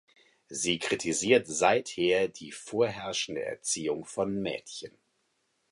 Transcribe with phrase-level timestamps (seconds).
[0.49, 4.97] Sie kritisiert seither die vorherrschende Erziehung von Mädchen.